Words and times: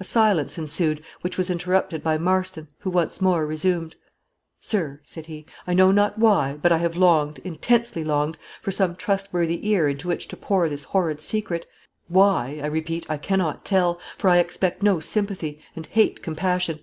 A 0.00 0.02
silence 0.04 0.56
ensued, 0.56 1.02
which 1.20 1.36
was 1.36 1.50
interrupted 1.50 2.02
by 2.02 2.16
Marston, 2.16 2.68
who 2.78 2.88
once 2.90 3.20
more 3.20 3.46
resumed. 3.46 3.96
"Sir," 4.58 5.02
said 5.04 5.26
he, 5.26 5.44
"I 5.66 5.74
know 5.74 5.90
not 5.90 6.16
why, 6.16 6.54
but 6.54 6.72
I 6.72 6.78
have 6.78 6.96
longed, 6.96 7.38
intensely 7.40 8.02
longed, 8.02 8.38
for 8.62 8.72
some 8.72 8.96
trustworthy 8.96 9.68
ear 9.68 9.86
into 9.86 10.08
which 10.08 10.26
to 10.28 10.38
pour 10.38 10.70
this 10.70 10.84
horrid 10.84 11.20
secret; 11.20 11.66
why 12.06 12.60
I 12.62 12.66
repeat, 12.66 13.04
I 13.10 13.18
cannot 13.18 13.66
tell, 13.66 14.00
for 14.16 14.30
I 14.30 14.38
expect 14.38 14.82
no 14.82 15.00
sympathy, 15.00 15.60
and 15.76 15.84
hate 15.84 16.22
compassion. 16.22 16.80